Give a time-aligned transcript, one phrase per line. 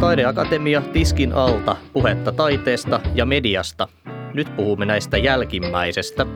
[0.00, 3.88] Taideakatemia Tiskin alta, puhetta taiteesta ja mediasta.
[4.34, 6.26] Nyt puhumme näistä jälkimmäisestä.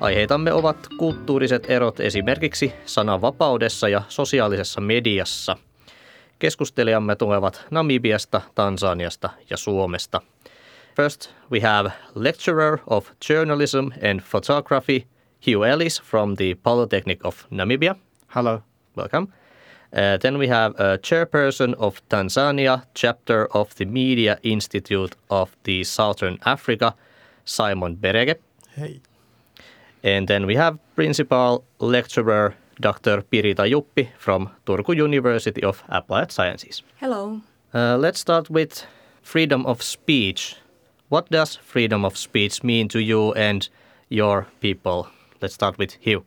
[0.00, 5.56] Aiheitamme ovat kulttuuriset erot esimerkiksi sananvapaudessa ja sosiaalisessa mediassa.
[6.38, 10.20] Keskustelijamme tulevat Namibiasta, Tansaniasta ja Suomesta.
[10.96, 15.04] First, we have lecturer of journalism and photography,
[15.38, 17.96] Hugh Ellis from the Polytechnic of Namibia.
[18.28, 18.62] Hello.
[18.94, 19.30] Welcome.
[19.92, 25.84] Uh, then we have a chairperson of Tanzania, chapter of the Media Institute of the
[25.84, 26.94] Southern Africa,
[27.44, 28.36] Simon Berege.
[28.74, 29.02] Hey.
[30.02, 33.20] And then we have principal lecturer Dr.
[33.20, 36.82] Pirita Juppi from Turku University of Applied Sciences.
[36.96, 37.42] Hello.
[37.74, 38.86] Uh, let's start with
[39.22, 40.56] freedom of speech.
[41.08, 43.68] What does freedom of speech mean to you and
[44.08, 45.08] your people?
[45.40, 46.24] Let's start with Hugh.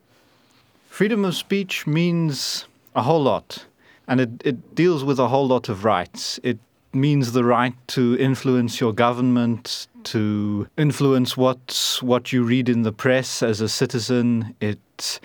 [0.88, 3.66] Freedom of speech means a whole lot,
[4.08, 6.40] and it, it deals with a whole lot of rights.
[6.44, 6.60] It
[6.94, 12.94] means the right to influence your government, to influence what what you read in the
[12.94, 14.56] press as a citizen.
[14.62, 15.20] It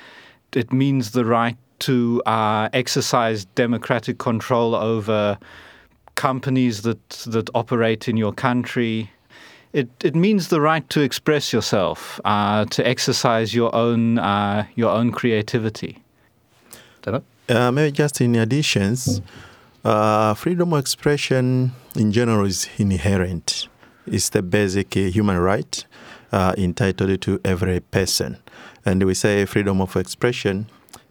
[0.52, 5.38] it means the right to uh, exercise democratic control over
[6.16, 9.10] companies that that operate in your country.
[9.74, 14.90] It, it means the right to express yourself, uh, to exercise your own uh, your
[14.90, 15.98] own creativity.
[17.02, 17.22] Tämä.
[17.48, 19.20] Uh, maybe just in additions,
[19.84, 23.68] uh, freedom of expression in general is inherent.
[24.06, 25.84] It's the basic uh, human right
[26.32, 28.36] uh, entitled to every person.
[28.86, 30.66] And we say freedom of expression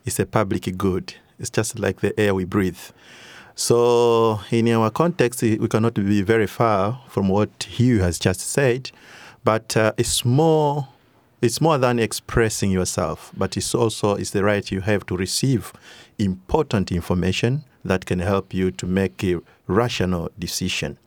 [0.06, 1.16] is a public good.
[1.38, 2.80] It's just like the air we breathe.
[3.56, 8.90] So, in our context, we cannot be very far from what Hugh has just said,
[9.44, 10.88] but uh, it's more.
[11.42, 15.74] It's more than expressing yourself, but it's also it's the right you have to receive
[16.18, 20.98] important information that can help you to make a rational decision.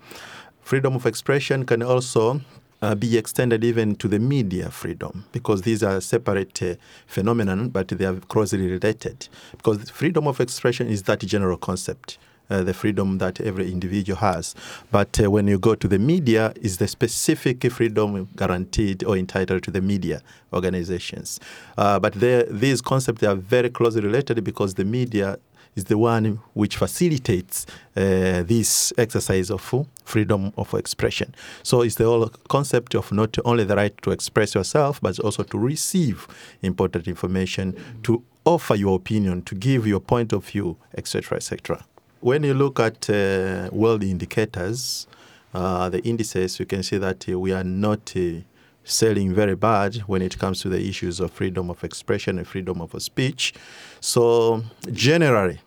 [0.60, 2.42] Freedom of expression can also
[2.82, 6.74] uh, be extended even to the media freedom because these are separate uh,
[7.06, 9.28] phenomenon, but they are closely related.
[9.56, 12.18] Because freedom of expression is that general concept.
[12.48, 14.54] Uh, the freedom that every individual has.
[14.92, 19.64] But uh, when you go to the media, is the specific freedom guaranteed or entitled
[19.64, 21.40] to the media organizations.
[21.76, 25.40] Uh, but these concepts are very closely related because the media
[25.74, 29.74] is the one which facilitates uh, this exercise of
[30.04, 31.34] freedom of expression.
[31.64, 35.42] So it's the whole concept of not only the right to express yourself, but also
[35.42, 36.28] to receive
[36.62, 41.84] important information, to offer your opinion, to give your point of view, etc., etc.
[42.26, 45.06] When you look at uh, world indicators,
[45.54, 48.40] uh, the indices, you can see that uh, we are not uh,
[48.82, 52.80] selling very bad when it comes to the issues of freedom of expression and freedom
[52.80, 53.54] of speech.
[54.00, 55.60] So, generally,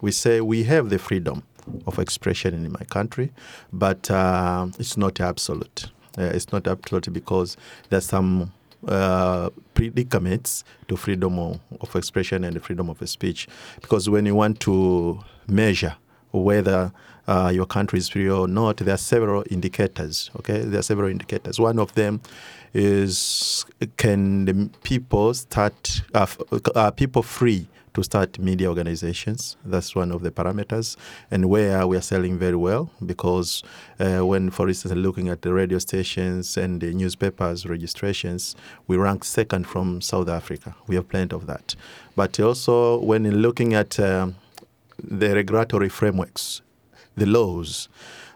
[0.00, 1.42] we say we have the freedom
[1.86, 3.30] of expression in my country,
[3.70, 5.90] but uh, it's not absolute.
[6.16, 7.58] Uh, it's not absolute because
[7.90, 8.54] there's some
[8.88, 13.46] uh, predicaments to freedom of, of expression and freedom of speech.
[13.82, 15.94] Because when you want to measure
[16.42, 16.92] whether
[17.26, 20.30] uh, your country is free or not, there are several indicators.
[20.38, 21.58] Okay, there are several indicators.
[21.58, 22.20] One of them
[22.72, 23.64] is
[23.96, 26.26] can the people start uh,
[26.74, 29.56] are people free to start media organizations.
[29.64, 30.96] That's one of the parameters,
[31.30, 33.62] and where we are selling very well because
[33.98, 38.54] uh, when, for instance, looking at the radio stations and the newspapers registrations,
[38.86, 40.76] we rank second from South Africa.
[40.86, 41.74] We have plenty of that.
[42.14, 44.36] But also, when looking at um,
[45.02, 46.62] the regulatory frameworks,
[47.16, 47.88] the laws.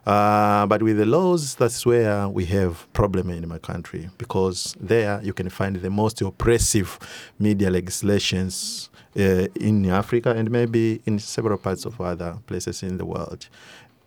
[0.07, 5.21] Uh, but with the laws, that's where we have problem in my country because there
[5.23, 6.99] you can find the most oppressive
[7.39, 13.05] media legislations uh, in Africa and maybe in several parts of other places in the
[13.05, 13.49] world.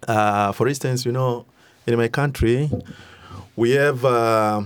[0.08, 1.46] Uh, for instance, you know,
[1.86, 2.70] in my country,
[3.56, 4.62] we have uh,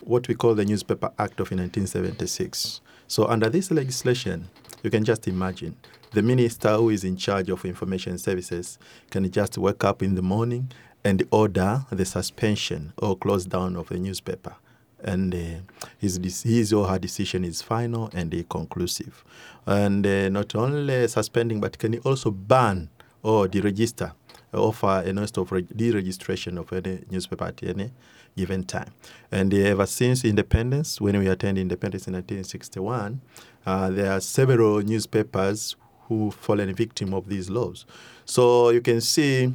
[0.00, 2.80] what we call the Newspaper Act of 1976.
[3.06, 4.48] So under this legislation,
[4.82, 5.76] you can just imagine
[6.14, 8.78] the minister who is in charge of information services
[9.10, 10.70] can just wake up in the morning
[11.04, 14.54] and order the suspension or close down of the newspaper.
[15.02, 19.22] And uh, his, his or her decision is final and uh, conclusive.
[19.66, 22.88] And uh, not only suspending, but can also ban
[23.22, 24.12] or deregister,
[24.52, 27.90] offer a notice of re- deregistration of any newspaper at any
[28.36, 28.92] given time.
[29.30, 33.20] And uh, ever since independence, when we attained independence in 1961,
[33.66, 35.76] uh, there are several newspapers
[36.08, 37.86] who fallen victim of these laws.
[38.24, 39.54] So you can see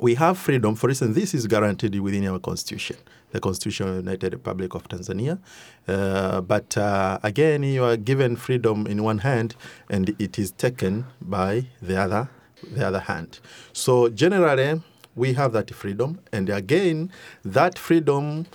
[0.00, 0.74] we have freedom.
[0.76, 2.96] For instance, this is guaranteed within our constitution.
[3.32, 5.38] the Constitution of the United Republic of Tanzania.
[5.86, 9.54] Uh, but uh, again, you are given freedom in one hand,
[9.88, 12.28] and it is taken by the other,
[12.62, 13.40] the other hand.
[13.72, 14.82] So generally,
[15.14, 17.10] we have that freedom, and again,
[17.44, 18.46] that freedom,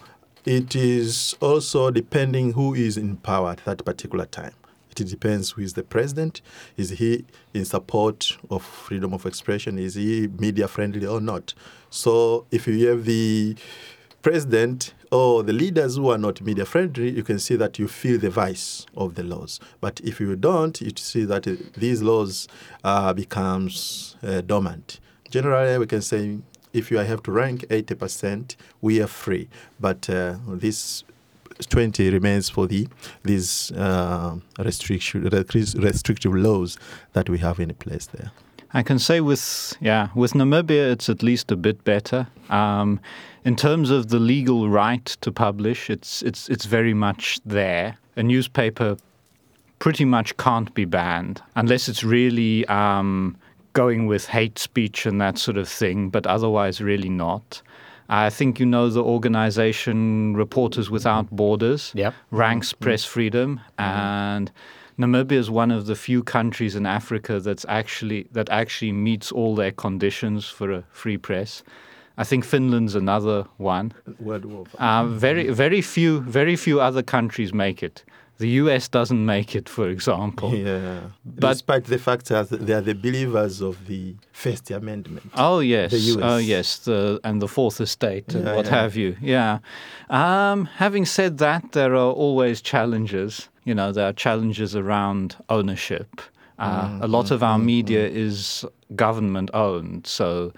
[0.45, 4.53] it is also depending who is in power at that particular time.
[4.99, 6.41] It depends who is the president.
[6.77, 9.77] Is he in support of freedom of expression?
[9.77, 11.53] Is he media friendly or not?
[11.89, 13.55] So if you have the
[14.21, 18.19] president or the leaders who are not media friendly, you can see that you feel
[18.19, 19.59] the vice of the laws.
[19.81, 22.47] But if you don't, you see that uh, these laws
[22.83, 24.99] uh, becomes uh, dormant.
[25.29, 26.39] Generally, we can say
[26.73, 29.47] if you have to rank 80%, we are free.
[29.79, 31.03] But uh, this
[31.69, 32.87] 20 remains for the
[33.23, 36.77] these uh, restrictive laws
[37.13, 38.31] that we have in place there.
[38.73, 42.27] I can say with yeah with Namibia it's at least a bit better.
[42.49, 42.99] Um,
[43.45, 47.97] in terms of the legal right to publish, it's it's it's very much there.
[48.17, 48.97] A newspaper
[49.79, 53.37] pretty much can't be banned unless it's really um,
[53.73, 57.61] going with hate speech and that sort of thing, but otherwise really not.
[58.09, 62.13] I think you know the organization Reporters Without Borders Yep.
[62.31, 64.51] ranks press freedom, and
[64.99, 69.55] Namibia is one of the few countries in Africa that's actually that actually meets all
[69.55, 71.63] their conditions for a free press.
[72.17, 73.91] I think Finland's another one.
[74.19, 74.65] World War.
[74.77, 78.03] Uh, very, very few, very few other countries make it.
[78.37, 78.89] The U.S.
[78.89, 80.53] doesn't make it, for example.
[80.65, 80.99] Yeah.
[81.25, 85.31] But- Despite the fact that they are the believers of the First Amendment.
[85.35, 86.23] Oh yes, The US.
[86.23, 88.71] oh yes, the, and the Fourth Estate and Yeah, what yeah.
[88.81, 89.15] have you.
[89.21, 89.59] Yeah.
[90.09, 93.49] Um, having said that, there are always challenges.
[93.63, 96.21] You know, there are challenges around ownership.
[96.59, 98.63] Uh, a lot of our media is
[98.95, 100.53] government owned, so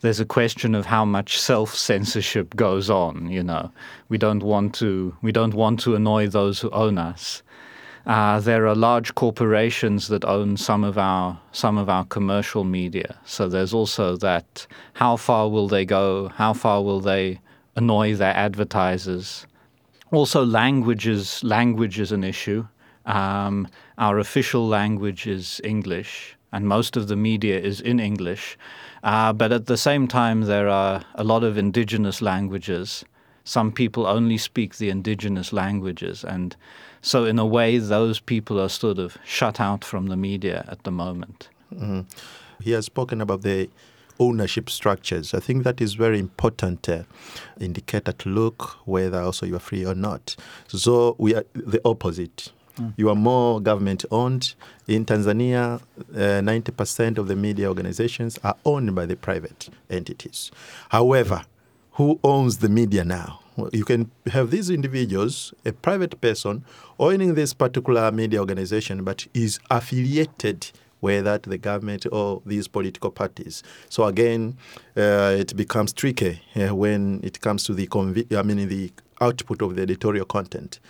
[0.00, 3.30] there's a question of how much self censorship goes on.
[3.30, 3.72] You know,
[4.08, 7.42] we don't want to we don't want to annoy those who own us.
[8.06, 13.18] Uh, there are large corporations that own some of our some of our commercial media.
[13.24, 16.28] So there's also that: how far will they go?
[16.28, 17.40] How far will they
[17.76, 19.46] annoy their advertisers?
[20.10, 22.66] Also, languages language is an issue.
[23.04, 23.68] Um,
[23.98, 28.58] our official language is English, and most of the media is in English.
[29.02, 33.04] Uh, but at the same time, there are a lot of indigenous languages.
[33.44, 36.56] Some people only speak the indigenous languages, and
[37.00, 40.82] so in a way, those people are sort of shut out from the media at
[40.82, 41.48] the moment.
[42.60, 43.70] He has spoken about the
[44.18, 45.32] ownership structures.
[45.32, 47.04] I think that is very important uh,
[47.60, 50.36] indicator to look whether also you are free or not.
[50.66, 52.52] So we are the opposite.
[52.96, 54.54] You are more government owned.
[54.86, 55.80] In Tanzania,
[56.14, 60.50] uh, 90% of the media organizations are owned by the private entities.
[60.90, 61.44] However,
[61.92, 63.40] who owns the media now?
[63.72, 66.64] You can have these individuals, a private person,
[66.98, 70.70] owning this particular media organization, but is affiliated
[71.00, 73.62] whether to the government or these political parties.
[73.88, 74.56] So again,
[74.96, 77.88] uh, it becomes tricky uh, when it comes to the
[78.36, 80.80] I mean the output of the editorial content.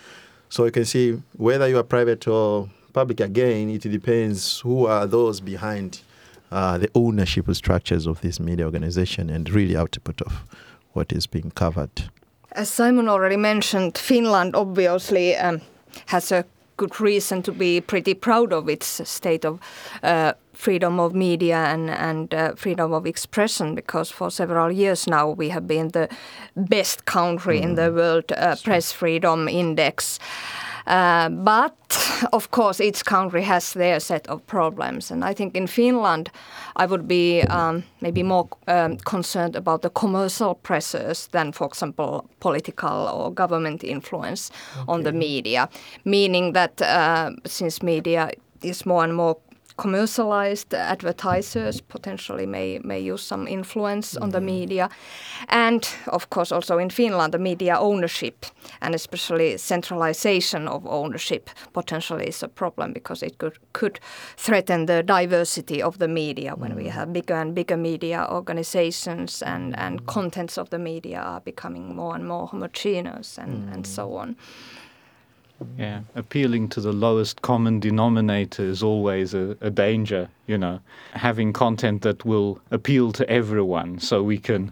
[0.49, 3.19] So you can see whether you are private or public.
[3.19, 6.01] Again, it depends who are those behind
[6.51, 10.43] uh, the ownership structures of this media organization and really output of
[10.93, 12.09] what is being covered.
[12.53, 15.61] As Simon already mentioned, Finland obviously um,
[16.07, 16.43] has a
[16.77, 19.59] good reason to be pretty proud of its state of
[20.01, 25.29] uh, freedom of media and, and uh, freedom of expression because for several years now
[25.29, 26.09] we have been the
[26.55, 30.19] best country in the world uh, press freedom index.
[30.85, 31.73] Uh, but
[32.33, 36.31] of course, each country has their set of problems, and I think in Finland,
[36.75, 42.25] I would be um, maybe more um, concerned about the commercial pressures than, for example,
[42.39, 44.51] political or government influence
[44.87, 45.69] on the media.
[46.05, 48.31] Meaning that uh, since media
[48.63, 49.37] is more and more
[49.79, 54.59] commercialized advertisers potentially may may use some influence on the mm-hmm.
[54.59, 54.89] media.
[55.47, 58.45] And of course also in Finland the media ownership
[58.81, 63.99] and especially centralization of ownership potentially is a problem because it could could
[64.37, 66.91] threaten the diversity of the media when we mm.
[66.91, 72.15] have bigger and bigger media organizations and and contents of the media are becoming more
[72.15, 73.95] and more homogeneous and, and mm.
[73.95, 74.35] so on
[75.77, 80.79] Yeah, appealing to the lowest common denominator is always a, a danger, you know.
[81.13, 84.71] Having content that will appeal to everyone so we can,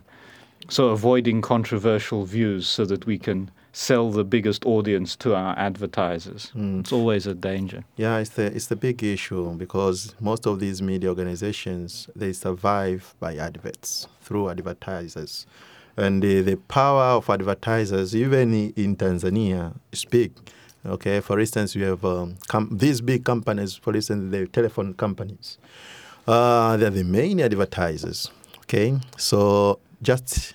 [0.70, 6.52] so avoiding controversial views so that we can sell the biggest audience to our advertisers.
[6.56, 6.80] Mm.
[6.80, 7.84] It's always a danger.
[7.96, 13.14] Yeah, it's the it's the big issue because most of these media organizations they survive
[13.20, 15.46] by adverts through advertisers,
[15.96, 20.32] And the, the power of advertisers, even in Tanzania, is big.
[20.88, 25.58] Okay, for instance, you have um, com- these big companies, for instance, the telephone companies.
[26.26, 28.32] Uh, they're the main advertisers.
[28.60, 30.54] Okay, so just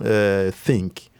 [0.00, 1.10] uh, think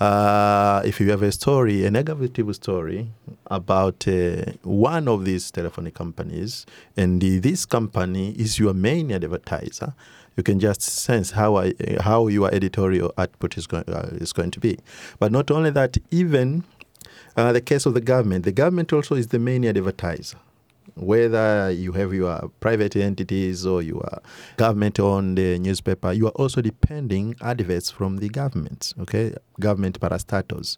[0.00, 3.08] uh, if you have a story, a negative story
[3.46, 6.66] about uh, one of these telephone companies,
[6.96, 9.94] and the, this company is your main advertiser,
[10.36, 14.50] you can just sense how I, how your editorial output is going uh, is going
[14.50, 14.78] to be.
[15.20, 16.64] But not only that, even
[17.36, 20.38] uh, the case of the government, the government also is the main advertiser
[20.94, 24.20] whether you have your private entities or your
[24.56, 30.76] government-owned uh, newspaper, you are also depending adverts from the government, okay, government parastatals.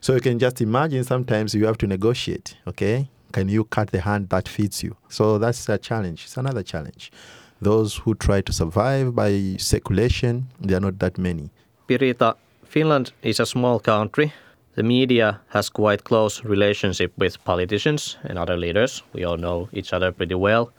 [0.00, 3.08] So you can just imagine sometimes you have to negotiate, okay.
[3.32, 4.96] Can you cut the hand that feeds you?
[5.08, 6.24] So that's a challenge.
[6.24, 7.12] It's another challenge.
[7.60, 11.50] Those who try to survive by speculation, they are not that many.
[11.88, 14.32] Pirita, Finland is a small country.
[14.76, 19.02] The media has quite close relationship with politicians and other leaders.
[19.14, 20.70] We all know each other pretty well.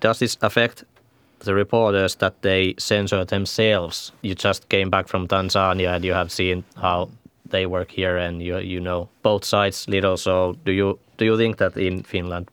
[0.00, 0.84] Does this affect
[1.40, 4.12] the reporters that they censor themselves?
[4.22, 7.10] You just came back from Tanzania and you have seen how
[7.50, 10.16] they work here and you you know both sides little.
[10.16, 12.48] So do you do you think that in Finland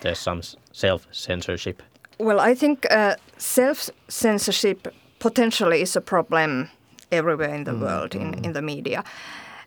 [0.00, 0.42] there's some
[0.72, 1.82] self censorship?
[2.18, 4.88] Well, I think uh, self censorship
[5.20, 6.68] potentially is a problem
[7.12, 9.04] everywhere in the world in, in the media.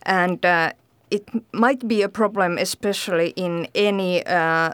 [0.10, 0.74] And uh,
[1.12, 4.74] it might be a problem, especially in any uh,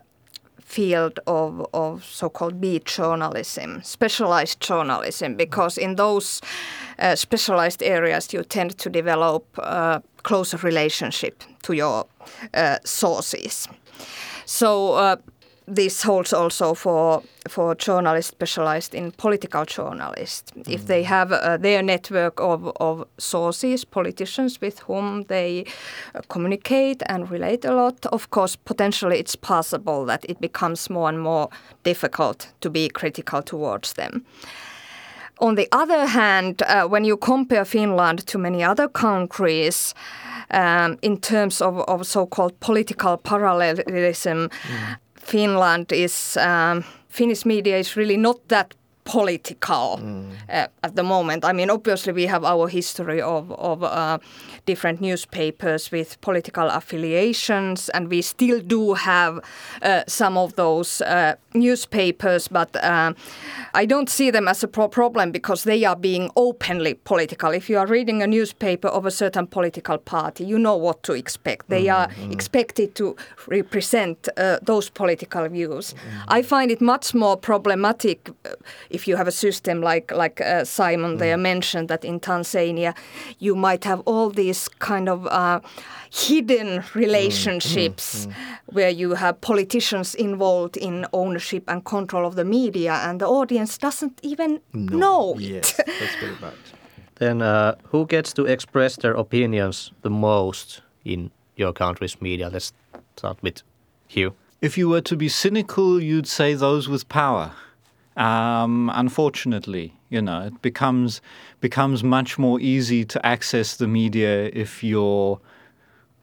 [0.62, 6.42] field of, of so called beat journalism, specialized journalism, because in those
[7.00, 12.06] uh, specialized areas you tend to develop a closer relationship to your
[12.54, 13.68] uh, sources.
[14.46, 15.18] So uh,
[15.68, 20.52] this holds also for for journalists specialized in political journalists.
[20.68, 25.66] If they have uh, their network of, of sources, politicians with whom they
[26.16, 31.10] uh, communicate and relate a lot, of course, potentially it's possible that it becomes more
[31.10, 31.50] and more
[31.84, 34.26] difficult to be critical towards them.
[35.40, 39.94] On the other hand, uh, when you compare Finland to many other countries,
[40.52, 44.50] um, in terms of, of so-called political parallelism,
[45.20, 48.76] Finland is um, Finnish media is really not that
[49.06, 50.00] political
[50.50, 51.46] uh, at the moment.
[51.46, 54.18] I mean, obviously we have our history of of uh,
[54.66, 59.40] different newspapers with political affiliations, and we still do have
[59.82, 63.14] uh, some of those uh, newspapers, but uh,
[63.74, 67.52] I don't see them as a pro- problem because they are being openly political.
[67.52, 71.14] If you are reading a newspaper of a certain political party, you know what to
[71.14, 71.70] expect.
[71.70, 73.16] They are expected to
[73.48, 75.94] represent uh, those political views.
[76.28, 78.30] I find it much more problematic
[78.96, 82.92] if you have a system like like uh, Simon there mentioned that in Tanzania
[83.40, 85.60] you might have all these kind of uh,
[86.10, 88.28] hidden relationships
[88.76, 93.78] where you have politicians involved in ownership and control of the media and the audience
[93.78, 95.42] doesn't even know it.
[95.42, 96.54] Yes, that's very bad.
[97.16, 102.50] Then uh, who gets to express their opinions the most in your country's media?
[102.50, 102.74] Let's
[103.16, 103.62] start with
[104.08, 104.34] Hugh.
[104.62, 107.52] If you were to be cynical, you'd say those with power.
[108.18, 111.22] Um, unfortunately, you know, it becomes
[111.60, 115.40] becomes much more easy to access the media if you're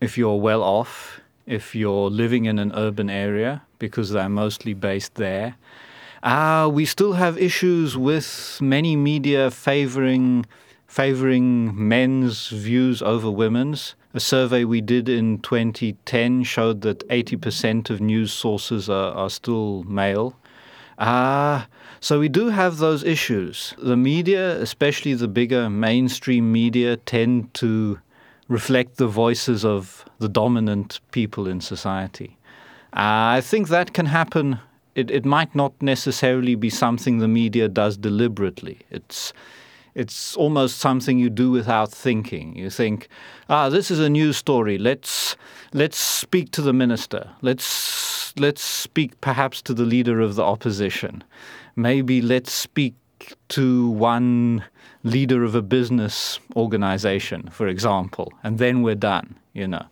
[0.00, 5.16] if you're well off, if you're living in an urban area, because they're mostly based
[5.16, 5.56] there.
[6.22, 10.46] Uh, we still have issues with many media favoring
[10.86, 13.94] favoring men's views over women's.
[14.14, 19.84] A survey we did in 2010 showed that 80% of news sources are, are still
[19.84, 20.36] male.
[20.98, 21.66] Ah,
[22.02, 23.74] so we do have those issues.
[23.78, 28.00] The media, especially the bigger mainstream media, tend to
[28.48, 32.36] reflect the voices of the dominant people in society.
[32.92, 34.58] Uh, I think that can happen.
[34.96, 38.80] It, it might not necessarily be something the media does deliberately.
[38.90, 39.32] It's
[39.94, 42.56] it's almost something you do without thinking.
[42.56, 43.08] You think,
[43.48, 44.76] ah, this is a news story.
[44.76, 45.36] Let's
[45.72, 47.30] let's speak to the minister.
[47.42, 51.22] Let's let's speak perhaps to the leader of the opposition.
[51.76, 52.94] Maybe let's speak
[53.48, 54.64] to one
[55.04, 59.36] leader of a business organization, for example, and then we're done.
[59.52, 59.86] You know,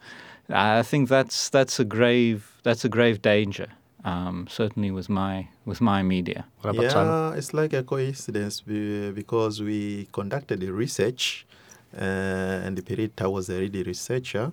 [0.48, 3.68] I think that's that's a grave that's a grave danger.
[4.02, 6.46] Um, certainly with my with my media.
[6.62, 11.46] What about Yeah, it's like a coincidence because we conducted the research,
[11.94, 14.52] uh, and Pirita was a really researcher.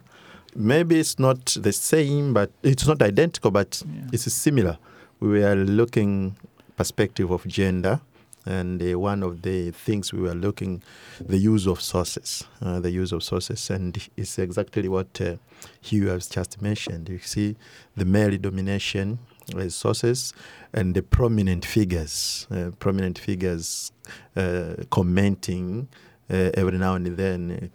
[0.53, 3.81] Maybe it's not the same, but it's not identical, but
[4.11, 4.77] it's similar.
[5.19, 6.35] We were looking
[6.77, 7.99] perspective of gender
[8.47, 10.81] And uh, one of the things we were looking,
[11.19, 15.35] the use of sources, uh, the use of sources, and it's exactly what uh,
[15.81, 17.09] Hugh has just mentioned.
[17.09, 17.57] You see
[17.97, 19.19] the male domination
[19.57, 20.33] as sources
[20.73, 23.91] and the prominent figures, uh, prominent figures
[24.37, 25.89] uh, commenting
[26.29, 27.69] uh, every now and then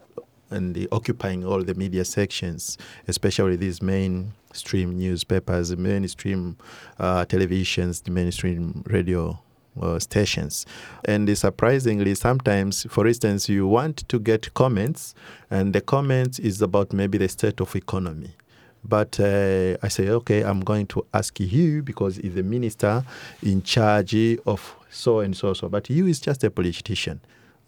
[0.50, 2.78] and occupying all the media sections,
[3.08, 3.82] especially these
[4.52, 6.56] mainstream newspapers, the mainstream
[6.98, 9.38] uh, televisions, the mainstream radio
[9.80, 10.66] uh, stations.
[11.06, 15.14] And surprisingly, sometimes, for instance, you want to get comments,
[15.50, 18.32] and the comment is about maybe the state of economy.
[18.84, 23.04] But uh, I say, okay, I'm going to ask you because he's the minister
[23.42, 25.70] in charge of so and so so.
[25.70, 27.20] But you is just a politician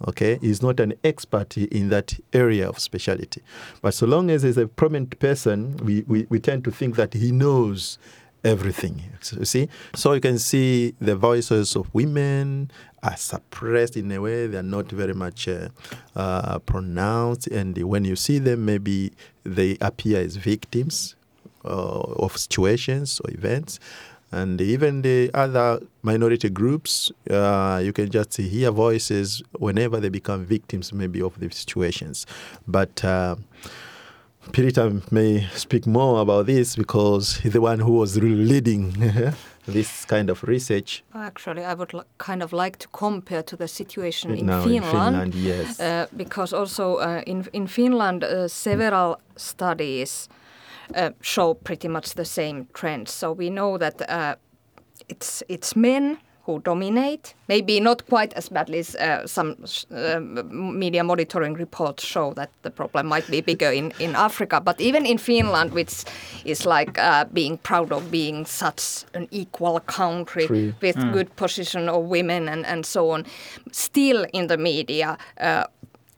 [0.06, 3.42] okay he's not an expert in that area of speciality.
[3.82, 7.14] but so long as he's a prominent person we, we, we tend to think that
[7.14, 7.98] he knows
[8.44, 9.02] everything.
[9.20, 9.68] So, you see?
[9.94, 12.70] So you can see the voices of women
[13.02, 15.68] are suppressed in a way they're not very much uh,
[16.14, 17.46] uh, pronounced.
[17.48, 19.12] And when you see them maybe
[19.44, 21.16] they appear as victims
[21.64, 23.80] uh, of situations or events
[24.34, 30.44] and even the other minority groups, uh, you can just hear voices whenever they become
[30.44, 32.26] victims, maybe of the situations.
[32.66, 33.36] But uh,
[34.52, 38.92] Pirita may speak more about this because he's the one who was really leading
[39.66, 41.02] this kind of research.
[41.14, 44.70] Actually, I would l- kind of like to compare to the situation in Finland.
[44.70, 45.80] in Finland, yes.
[45.80, 50.28] Uh, because also uh, in in Finland, uh, several studies
[51.20, 53.10] show pretty much the same trends.
[53.10, 54.36] So we know that uh,
[55.08, 57.34] it's it's men who dominate.
[57.48, 59.56] Maybe not quite as badly as uh, some
[59.90, 64.60] uh, media monitoring reports show that the problem might be bigger in, in Africa.
[64.60, 66.04] But even in Finland, which
[66.44, 70.74] is like uh, being proud of being such an equal country Free.
[70.82, 73.24] with good position of women and, and so on,
[73.72, 75.64] still in the media, uh,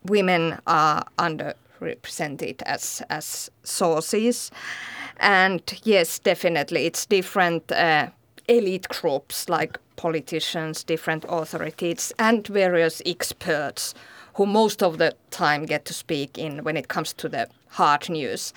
[0.07, 1.05] women are
[1.81, 4.51] underrepresented as as sources.
[5.19, 8.09] And yes, definitely, it's different uh,
[8.49, 13.95] elite groups like politicians, different authorities, and various experts
[14.35, 18.11] who most of the time get to speak in when it comes to the hard
[18.11, 18.53] news.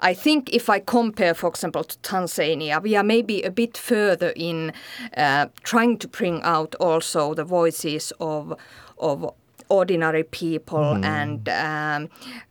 [0.00, 4.32] I think if I compare, for example, to Tanzania, we are maybe a bit further
[4.36, 4.72] in
[5.16, 8.54] uh, trying to bring out also the voices of
[8.98, 9.34] of
[9.68, 12.08] ordinary people and um,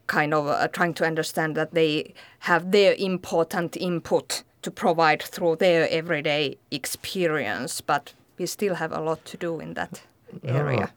[0.08, 5.56] kind of uh, trying to understand that they have their important input to provide through
[5.58, 7.82] their everyday experience.
[7.82, 10.02] But we still have a lot to do in that
[10.44, 10.92] area.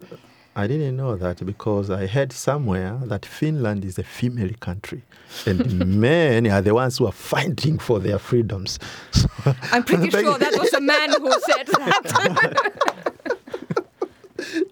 [0.56, 5.02] I didn't know that because I heard somewhere that Finland is a female country
[5.46, 8.78] and men are the ones who are fighting for their freedoms.
[9.12, 9.28] So
[9.72, 12.96] I'm pretty sure that was a man who said that.